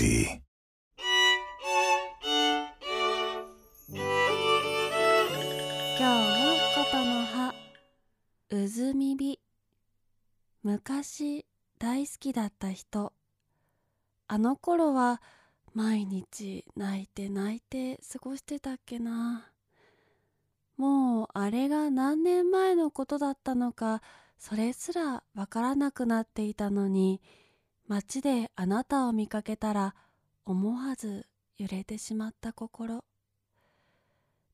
[0.00, 0.40] melody.
[5.98, 7.54] 今日もことの葉
[8.50, 9.38] うずみび。
[10.62, 11.44] 昔
[11.78, 13.12] 大好きだった人。
[14.28, 15.20] あの頃は
[15.74, 19.50] 毎日泣いて泣いて過ごしてたっけな。
[20.76, 24.00] もうあれが何年前のことだったのか
[24.38, 27.20] それすらわからなくなっていたのに。
[27.90, 29.96] 街であなたを見かけたら
[30.46, 31.26] 思わず
[31.58, 33.02] 揺れてしまった心。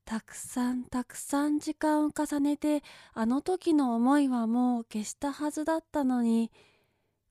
[0.06, 2.82] たくさんたくさん時間を重ねて
[3.12, 6.50] あの時の思いはもう消したはずだったのに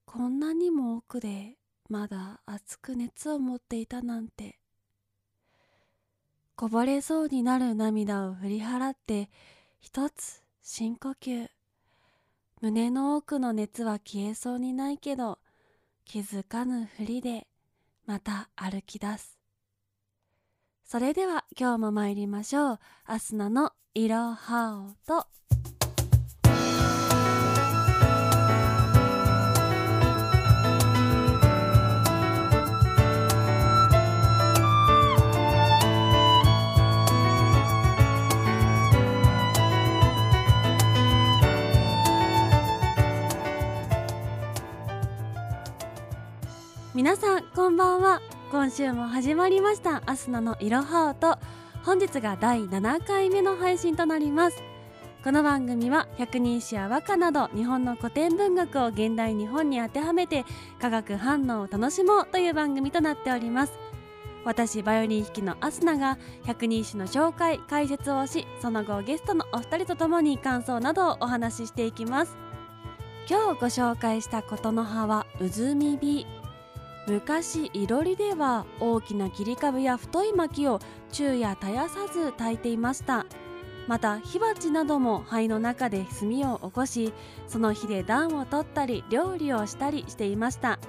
[0.05, 1.55] こんなにも奥で
[1.90, 4.60] まだ熱く熱を持っていたなんて。
[6.55, 9.32] こぼれそうになる涙を振り払って
[9.80, 11.49] 一つ深呼吸。
[12.62, 15.40] 胸の奥の熱は消えそうにないけど
[16.05, 17.48] 気づかぬふりで
[18.05, 19.40] また歩き出す。
[20.85, 22.79] それでは今日も参りましょう。
[23.05, 25.27] アスナのいろはおと。
[46.96, 48.21] 皆さんこんばんは。
[48.49, 51.38] 今週も始まりましたアスナのいろはおと
[51.84, 54.63] 本日が第7回目の配信となります。
[55.21, 60.46] この番組は百人一首や和歌など日本の古典文学を現代日本に当てはめて
[60.79, 63.73] 化学反応を楽しもうという番組となっております。
[64.46, 72.38] 私バイオリン弾きのアスナが百人一首の紹介解説をしその後ゲストのお二人とともに感想などをお話ししていきます。
[73.29, 76.25] 今日ご紹介したことの葉はうずみび。
[77.07, 80.79] 昔いろりでは大きな切り株や太い薪を
[81.11, 83.25] 昼夜絶やさず焚いていました。
[83.88, 87.13] また火鉢なども灰の中で炭を起こし
[87.47, 90.79] その火で暖を取ったり料理をしたりしていました。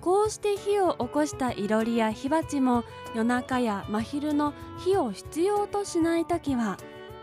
[0.00, 6.76] こうして火を起こしたいろりや火鉢も夜中や真昼の火を必要としない時は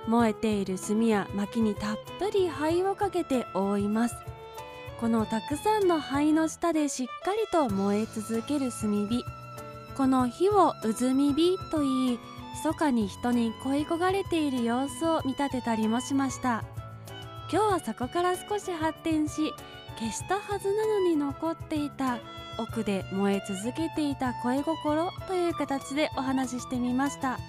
[0.08, 4.16] 燃えている炭や薪にたっぷり灰をかけて覆います。
[5.02, 9.26] このたくさんの灰の下でしっかりと燃え続ける炭火。
[9.98, 12.20] この火を渦み火と言い
[12.64, 16.64] 密かに人に恋焦がれている様子を見立てたりもしました。
[17.52, 19.52] 今日はそこから少し発展し
[19.98, 22.20] 消したはずなのに残っていた
[22.60, 27.40] 奥で燃え続けていた恋心という形でお話ししてみました。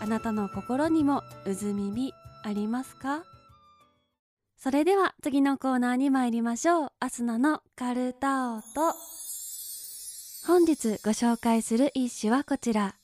[0.00, 3.22] あなたの心にも渦み火ありますか？
[4.64, 6.92] それでは次のコーナーに参りましょう。
[6.98, 8.94] アスナのカルタオと。
[10.46, 12.96] 本日ご紹介する一首はこちら。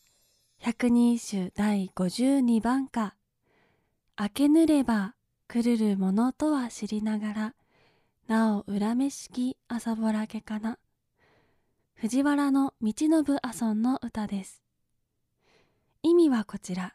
[0.57, 3.15] 百人一首第52番歌。
[4.19, 5.15] 明けぬれば
[5.49, 7.55] 来るるものとは知りながら、
[8.27, 10.79] なお恨めしき朝ぼらけかな。
[11.93, 13.11] 藤原の道信
[13.43, 14.63] 阿尊の歌です。
[16.03, 16.95] 意味はこちら。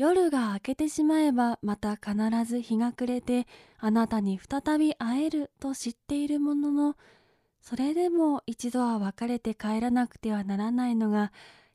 [0.00, 2.14] 夜が明けてしまえばまた必
[2.46, 3.46] ず日が暮れて
[3.76, 6.96] あなたに再び会えると知っているものの
[7.60, 11.32] それでも一度は別れて帰らなくてはならないのが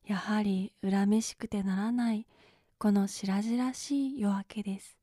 [0.08, 2.26] やはり恨めしくてならない
[2.80, 4.98] この白々しい夜明けです。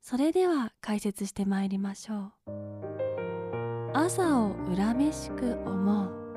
[0.00, 3.90] それでは解説してまいりましょう。
[3.92, 6.27] 朝を恨めしく思う。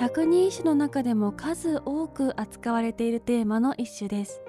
[0.00, 4.40] 百人一首の中でも数多く扱われているテーマの一首です。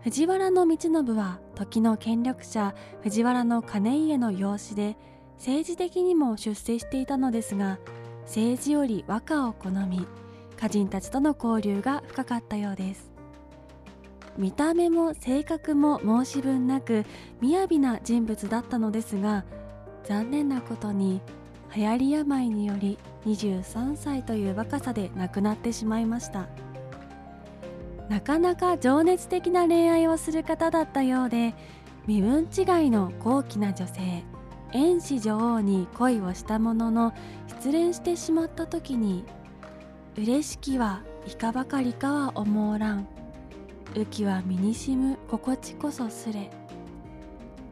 [0.00, 4.96] 藤原道信は時の権力者藤原の金家の養子で
[5.36, 7.78] 政治的にも出世していたのですが
[8.22, 10.08] 政治より和歌を好み
[10.56, 13.12] 歌人たちとの交流が深かったようです。
[14.36, 17.04] 見た目も性格も申し分なく
[17.40, 19.44] 雅な人物だったのですが
[20.02, 21.20] 残念なことに
[21.74, 26.48] 流行り病により23歳という若さで亡くなってしまいました。
[28.08, 31.54] なかなか情熱的な恋愛をする方だったようで
[32.06, 34.24] 身分違いの高貴な女性
[34.72, 37.12] 遠子女王に恋をしたものの
[37.46, 39.24] 失恋してしまった時に
[40.16, 43.06] 嬉しきはいかばかりかは思うらん。
[43.94, 46.50] 浮きは身にしむ心地こそすれ。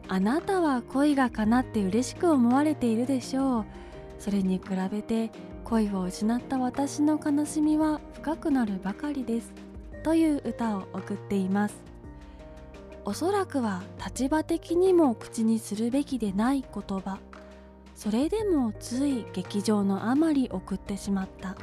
[0.07, 3.65] あなたは恋が叶って嬉しく思われているでしょう。
[4.19, 5.31] それに比べて
[5.63, 9.53] 恋を失った私の悲しみは深くなるばかりです
[10.03, 11.75] という歌を送っています。
[13.05, 17.19] おそらくは立場的にも口にするべきでない言葉。
[17.95, 21.55] それでもつい劇場のあまり送ってしまった。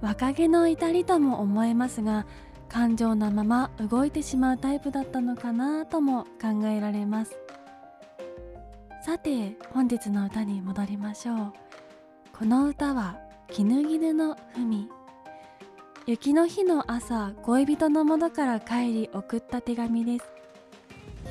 [0.00, 2.26] 若気の至りとも思えますが
[2.68, 7.38] 感情のまま動いてしまうタイプだったのかなとも考えられます。
[9.04, 11.52] さて本日の歌に戻りましょう。
[12.32, 13.18] この歌は
[13.48, 14.88] 絹絹の文
[16.06, 20.30] 雪の日の朝恋人のもとから帰り送った手紙です。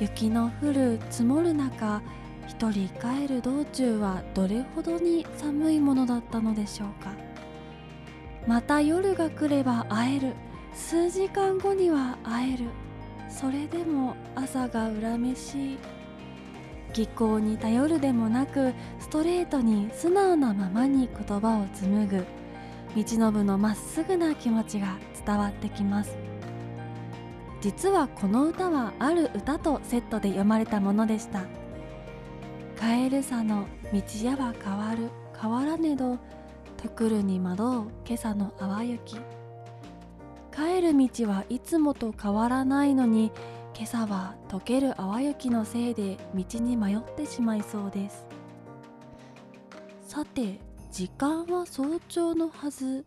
[0.00, 2.02] 雪の降る積もる中
[2.46, 7.14] 一人帰る道中はどれほどに寒いものだったのでしょうか。
[8.46, 10.34] また夜が来れば会える。
[10.74, 12.66] 数時間後には会える。
[13.30, 15.78] それでも朝が恨めしい。
[16.92, 22.26] 技巧に頼るでもなくストレートに素直なままに言葉を紡ぐ
[22.96, 26.32] 道信のまっすぐな気持ちが伝わってきます。
[27.62, 31.44] 実はこの歌はある歌とセットで読まれたものでした
[32.76, 35.10] 「帰るさの道やは変わる
[35.40, 36.18] 変わらねど
[36.76, 37.66] とくるに惑う
[38.04, 39.16] 今朝の淡雪」
[40.52, 43.30] 帰る道はいつもと変わらないのに
[43.82, 48.24] 今朝は溶ける淡雪のせいで道に迷ってしまいそうです。
[50.06, 50.60] さて
[50.92, 53.04] 時間は早朝のはず。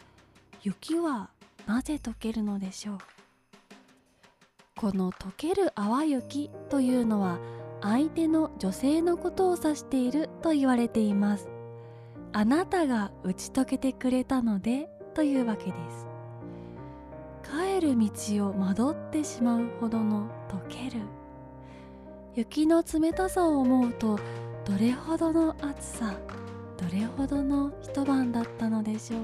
[0.63, 1.29] 雪は
[1.65, 2.97] なぜ溶けるのでしょう？
[4.75, 7.39] この溶ける淡雪というのは
[7.81, 11.47] 相手の女性のことを指していると言われています。
[12.33, 16.05] あなたが打ち解けてくれたのでというわけです。
[17.75, 21.01] 帰る道を惑ってしまうほどの溶ける。
[22.33, 24.17] 雪の冷たさを思うと
[24.65, 26.13] どれほどの暑さ
[26.77, 29.19] どれほどの一晩だったのでしょう。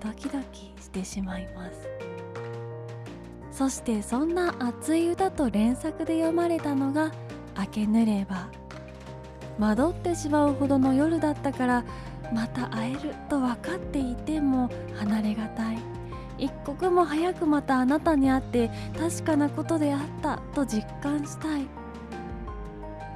[0.00, 1.88] ドキドキしてしまいます。
[3.52, 7.12] そしてそんな熱い歌と連作で読まれたのが
[7.56, 8.48] 「明けぬれば」
[9.60, 11.84] 惑ってしまうほどの夜だったから
[12.34, 15.95] また会えると分かっていても離れがたい。
[16.38, 21.66] 一刻も早くまたあなたに会って確かなことであったと実感したい。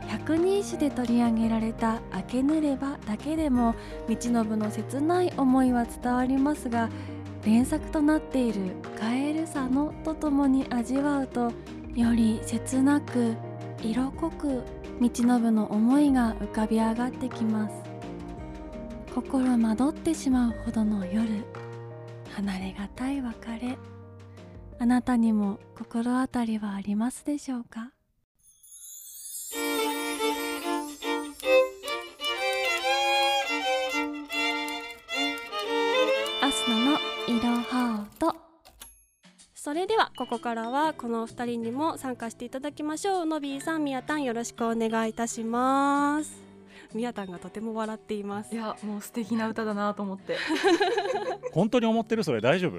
[0.09, 3.77] 百人一首で取り上げられた「明けぬれば」だけでも
[4.09, 6.89] 道信の切ない思いは伝わりますが
[7.45, 11.53] 連作となっている「カエル佐野」とともに味わうと
[11.95, 13.37] より切なく
[13.83, 14.65] 色濃く
[15.01, 17.75] 道信の思いが浮かび上がってきます。
[19.15, 21.45] 心惑ってしまうほどの夜。
[22.37, 23.77] 離れがたい別れ。
[24.79, 27.93] あなたにも心当たりはありますでしょうか？
[36.43, 36.99] アスナの
[37.29, 38.35] 色ハート
[39.55, 43.27] それではここからはこの2人にも参加していただきましょう。
[43.27, 46.50] のびーさんみやたんよろしくお願いいたします。
[46.95, 48.55] みやたんがとても笑っています。
[48.55, 50.37] いやもう素敵な歌だなと思って。
[51.53, 52.79] 本当に思ってるそれ大丈夫？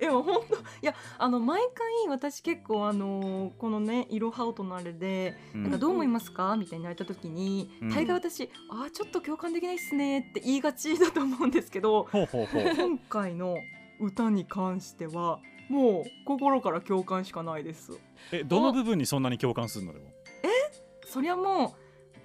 [0.00, 5.62] いや本当いやあの毎回私結構あのこのね「いろはおとのあれで、うん。
[5.62, 7.90] なんかどう思いますか?」みたいに言われた時に、うん。
[7.90, 13.56] 大概私「あーちょっと共感できないっすね」って言いがちだと思うんですけど今回の
[14.00, 17.92] 歌に関してはもう心から共感しかないです。
[18.32, 20.06] えどの部分にそんなに共感するのでも？
[21.06, 21.83] そりゃもう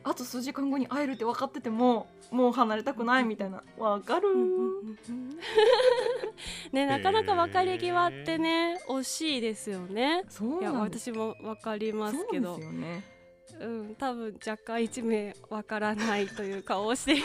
[0.10, 3.62] あと数時間後に会えるって分かっててももう離れたくないみたいな。
[3.78, 4.28] わかる
[6.74, 10.02] ねなかなか別れ際ってね惜しいですよね。
[10.02, 12.56] いやそうなんです私もわかりますけど。
[12.56, 13.04] そうですよね。
[13.60, 17.18] うん多分若干一名わからないという顔をして。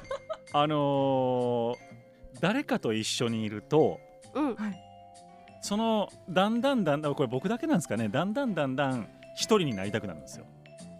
[0.54, 1.78] あのー
[2.40, 4.00] 誰かと一緒にいると
[4.32, 4.56] うん。
[5.60, 8.08] そのだんだんだんだんこれ僕だけなんですかね。
[8.08, 10.46] だんだんだんだん一人になりたくなるんですよ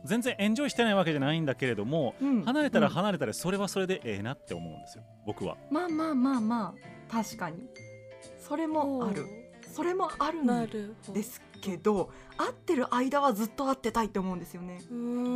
[0.05, 2.43] 全然エンジョイしてないわけじゃないんだけれどもうん。
[2.45, 2.93] 離れたらうん。
[2.93, 5.05] 離れたらそれはそれでええなって思うんですよ。
[5.27, 5.57] 僕は。
[5.71, 6.75] まあまあまあま
[7.09, 7.69] あ確かに。
[8.39, 9.27] それもある。
[9.73, 10.67] それもあるなん
[11.13, 14.79] ですけど会ってる間はずっと会ってたいって思うんですよね。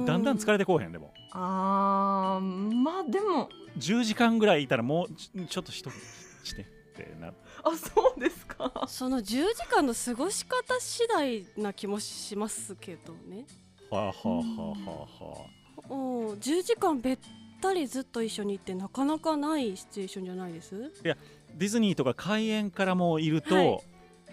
[0.06, 1.12] だんだん疲れれてこうへんでも。
[1.33, 3.49] あーまあでも。
[3.78, 5.90] 10時間ぐらいいたらもうちちょっと一人
[6.44, 6.64] してっ
[6.97, 8.87] てなあそうですか。
[8.88, 13.47] その10時間の過ごし方次第な気もしますけどね
[13.91, 15.25] はあはあはあはあ。
[15.25, 17.19] はあうん10時間べっ
[17.61, 20.91] たりずっと一緒にいてなかなかないシチュエーションじゃないです？
[21.03, 23.79] ディズニーとか開園からもういると、はい。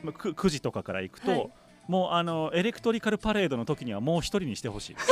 [0.03, 1.50] まあく 9, 時とかから行くと、はい。
[1.88, 4.96] もうあのエレクトリカルパレードの時にはもう一人にしてほしい。
[4.98, 5.03] え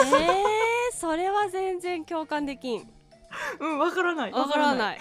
[0.95, 2.87] ー、それは全然共感できん。
[3.59, 4.31] うんわからない。
[4.31, 4.77] わからい。
[4.77, 4.99] ない。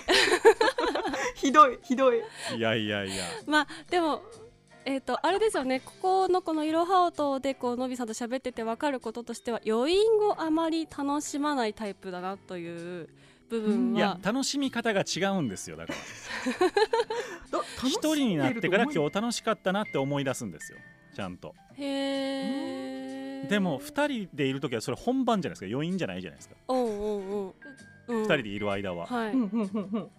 [1.37, 2.23] ひどいひどい。
[2.57, 3.25] いやいやいや。
[3.47, 4.23] まあでも
[4.89, 5.81] えー、とあれですよね。
[5.81, 13.11] ここのこの「いろは音」でこうのびさんと喋ってて分かることとしては余韻をあまり楽しまないタイプだなという
[13.51, 15.99] 部分いやは楽しみ方が違うんですよだから。
[17.87, 20.79] 一人になってから今日楽しかったなって思い出すんですよ
[21.15, 21.55] ちゃんと。
[21.75, 25.75] へえでも2人でいる時はそれ本番じゃないですか。
[25.77, 26.57] 余韻じゃないじゃないですか。
[26.69, 27.55] うんうんうんうん
[28.09, 29.33] 2人でいる間は、はい、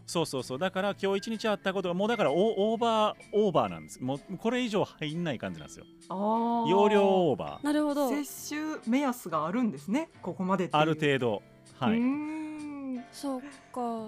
[0.05, 0.59] そうそうそう。
[0.59, 4.01] だから今日一日あったことがもうだからオオーバーオーバーなんです。
[4.01, 5.85] もうこれ以上入んない感じなんですよ。
[6.09, 6.67] あー。
[6.69, 7.65] 容量オーバー。
[7.65, 8.09] なるほど。
[8.09, 10.09] 摂取目安があるんですね。
[10.21, 10.81] ここまでっていう。
[10.81, 11.41] ある程度。
[11.79, 11.99] はい。
[11.99, 12.39] ん。
[13.11, 13.47] そうか、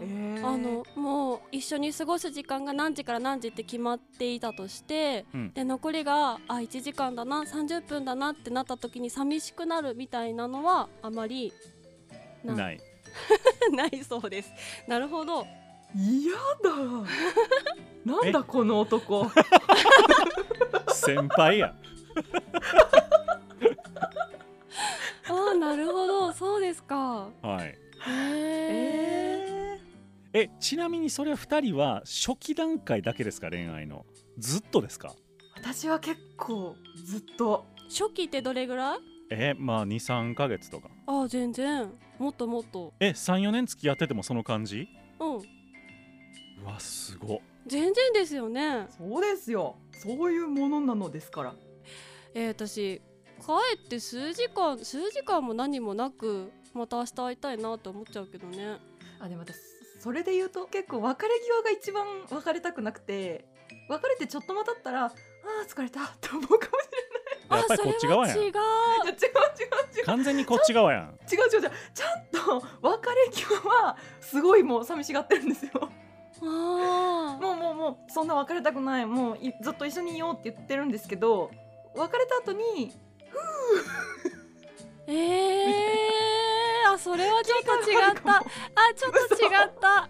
[0.02, 0.48] えー。
[0.48, 5.54] あのもう一緒に過ごす時間が何時から何時って決まっていたとして、うん。
[5.54, 11.54] で残りがあ1時間だな30分だなってなった時に寂しくなるみたいなのはあまり
[12.44, 12.82] なない
[13.76, 14.52] ないそうです。
[14.88, 15.46] なるほど。
[15.96, 16.72] 嫌だ。
[18.06, 19.30] なんだこの男。
[20.94, 21.76] 先輩や。
[25.28, 26.34] あーなるほど。
[26.34, 27.30] そうですか。
[27.42, 27.68] はい。
[27.68, 27.78] へ
[28.08, 29.80] え
[30.34, 34.06] ええちなみにそれは2人は初期段階だけですか恋愛の？
[34.38, 35.14] ずっとですか？
[35.56, 36.76] 私は結構
[37.06, 37.66] ずっと。
[37.90, 39.00] 初期ってどれぐらい？
[39.32, 40.90] えまあ23ヶ月とか。
[41.08, 41.90] あー全然。
[42.20, 42.94] もっともっと。
[43.00, 44.88] え34年付き合っててもその感じ？
[45.20, 45.36] うん。
[45.38, 47.42] うわすご。
[47.66, 48.88] 全然ですよね。
[48.98, 49.78] そうですよ。
[49.94, 51.56] そういうものなのですから。
[52.34, 53.02] えー、私
[53.40, 58.78] 帰って数時間数時間も何もなくまた明日会いたいなって思っちゃうけどね。
[59.20, 59.56] あでも私
[60.00, 63.46] それで言うと結構別れ際が一番別れたくなくて
[63.88, 66.68] 別れてちょっと待ったらあー疲れたって思うかもし
[67.58, 68.38] やっぱりこっち側やん。
[68.38, 68.54] あそれは違う。
[69.08, 70.06] 違う違う違う。
[70.06, 71.18] 完全にこっち側やん。
[71.32, 71.62] 違う違う。
[71.62, 75.72] 違うちゃんと別れ際はすごいもう寂しがってるんですよ。
[76.44, 77.42] あー。
[77.42, 81.52] もうもうもうそんな別れたくないもういずっと一緒にいようって言ってるんですけど
[81.96, 82.92] 別れた後に
[85.08, 88.38] えー、あそれはちょっと違った。
[88.38, 88.44] あ
[88.96, 90.10] ちょっと違った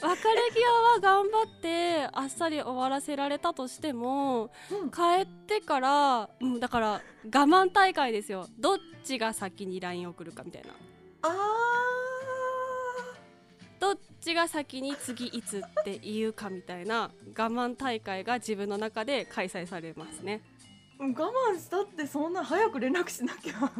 [0.00, 4.90] 別れ際は頑張ってあっさり終わらせられたとしてもうん。
[4.90, 8.46] 帰ってから、うん、だから我慢大会ですよ。
[8.58, 10.70] どっちが先に LINE 送るかみたいな。
[11.22, 11.56] あ
[13.78, 20.42] どっちが先に次いつって言うかみたいな我慢大会が自分の中で開催されますね。
[20.98, 23.70] ー我慢したってそんな早く連絡しなきゃ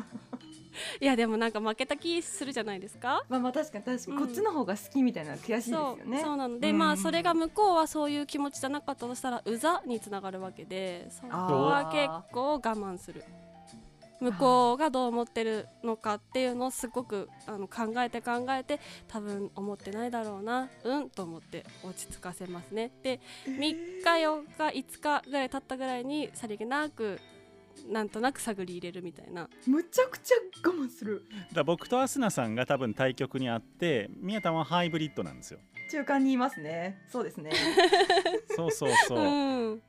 [1.00, 3.24] いやでもなんか負けた気するじゃないですか？
[3.28, 4.26] まあまあ確かに確かに、うん。
[4.26, 6.20] こっちの方が好きみたいなの悔しいですそうよね。
[6.22, 6.78] そうなので、うん。
[6.78, 11.28] まあそれが向こうはそういう気持ちじゃなかったとしたらうざにつながるわけでそこ
[11.66, 13.24] は結構我慢する。
[14.18, 22.90] 向こうがどう思ってるのかっていうのをすごくあの考えて考えて多分思ってないだろうなうんと思って落ち着かせますね。
[23.02, 24.42] で3日4
[24.72, 27.20] 日5日ぐらい経ったぐらいにさりげなく
[27.88, 29.48] なんとなく探り入れるみたいな。
[29.66, 31.24] むちゃくちゃ我慢する。
[31.30, 35.60] だから僕とアスナさんが多分対局にあって宮田はハイブリッドなんですよ。
[35.90, 36.98] 中間にいますね。
[37.08, 37.50] そうですね。
[38.56, 39.82] そうそうそう、うん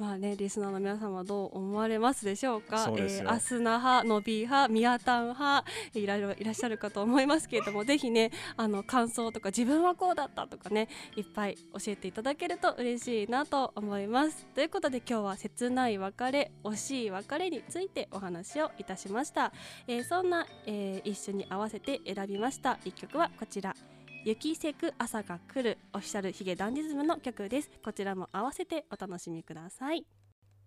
[0.00, 2.78] まあねリスナーの皆さんはどう思われますでしょうか？
[2.86, 3.24] そうですよ。
[3.24, 14.46] えーアスナ派ノビー派ミヤタン派いろいろいらっしゃるかと思いますけれどもぜひねあの感想とか自分はこうだったとかねいっぱい教えていただけると嬉しいなと思います。
[14.54, 19.52] ということで今日は切ない別れ惜しい別れについてお話をいたしました、
[19.86, 23.74] えーそんな、えー一緒に合わせて選びました一曲はこちら
[24.22, 27.70] 雪せく朝が来るオフィシャルヒゲダンディズムの曲です。
[27.82, 30.04] こちらも合わせてお楽しみください。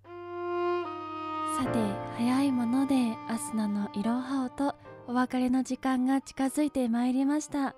[0.05, 1.77] さて
[2.17, 2.95] 早いもので
[3.29, 4.75] アスナのいろはおと
[5.07, 7.75] お別れの時間が近づいてまいりました。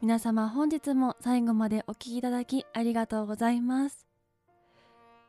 [0.00, 4.06] 皆様本日も最後までお聴きいただきありがとうございます。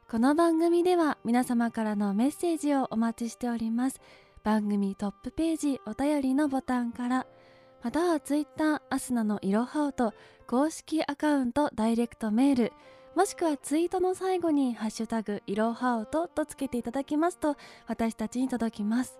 [0.07, 3.99] この番組では皆様からのメッセージをお待ちしております。
[4.43, 7.25] 番組トップページお便りのボタンから
[7.81, 10.13] またはツイッターアスナのいろはおと
[10.47, 12.73] 公式アカウントダイレクトメール
[13.15, 17.55] もしくはツイートの最後に「ハッシュタグいろはおと」とつけていただきますと
[17.87, 19.19] 私たちに届きます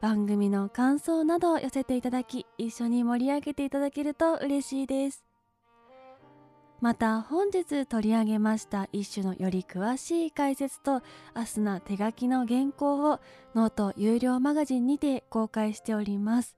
[0.00, 5.24] 番組の感想などを寄せていただき一緒に盛り上げていただけると嬉しいです。
[6.80, 11.02] また本日取り上げました一首のより詳しい解説と
[11.34, 13.18] アスナ手書きの原稿を
[13.56, 16.57] ノート有料マガジンにて公開しております。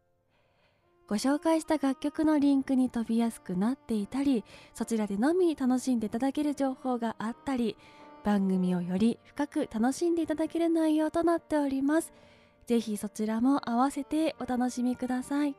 [1.10, 7.76] ご紹介した楽曲のリンクに飛びやすくなっていたりそちらでのみ楽しんでいただける情報があったり
[8.22, 12.12] 番組をより深く楽しんでいただける内容となっております。
[12.66, 15.56] ぜひそちらも合わせてお楽しみください。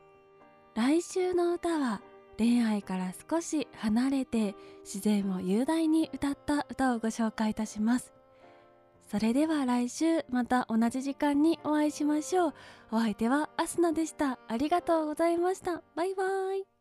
[0.76, 2.02] 来週の歌は
[2.38, 4.56] 恋愛から少し離れて
[4.86, 8.21] 自然を雄大に歌った歌をご紹介いたします。
[9.12, 12.54] それでは来週また同じ時間にお会いしましょう。
[12.92, 14.40] お相手はアスナでした。
[14.48, 15.84] ありがとうございました。
[15.98, 16.24] バイバ
[16.56, 16.81] イ。